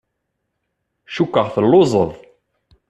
[1.13, 2.11] Cukkeɣ telluẓeḍ.